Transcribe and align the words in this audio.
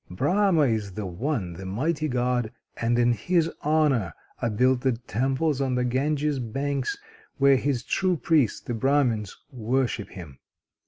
Brahma 0.09 0.61
is 0.61 0.93
the 0.93 1.05
One, 1.05 1.53
the 1.53 1.65
mighty 1.67 2.07
God, 2.07 2.51
and 2.75 2.97
in 2.97 3.13
His 3.13 3.51
honour 3.63 4.15
are 4.41 4.49
built 4.49 4.81
the 4.81 4.93
temples 4.93 5.61
on 5.61 5.75
the 5.75 5.85
Ganges' 5.85 6.39
banks, 6.39 6.97
where 7.37 7.55
his 7.55 7.83
true 7.83 8.17
priests, 8.17 8.59
the 8.61 8.73
Brahmins, 8.73 9.37
worship 9.51 10.09
him. 10.09 10.39